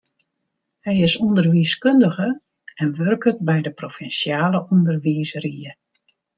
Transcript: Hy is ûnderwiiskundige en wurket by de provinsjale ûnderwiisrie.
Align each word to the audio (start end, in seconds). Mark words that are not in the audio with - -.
Hy 0.85 0.95
is 1.07 1.13
ûnderwiiskundige 1.25 2.29
en 2.81 2.89
wurket 2.97 3.37
by 3.47 3.57
de 3.65 3.71
provinsjale 3.79 4.59
ûnderwiisrie. 4.73 5.71